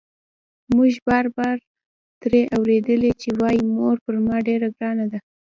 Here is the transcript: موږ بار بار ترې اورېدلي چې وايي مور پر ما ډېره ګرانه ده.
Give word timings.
موږ 0.75 0.93
بار 1.07 1.25
بار 1.37 1.57
ترې 2.21 2.41
اورېدلي 2.57 3.11
چې 3.21 3.29
وايي 3.41 3.61
مور 3.75 3.95
پر 4.05 4.15
ما 4.25 4.37
ډېره 4.47 4.67
ګرانه 4.77 5.05
ده. 5.11 5.19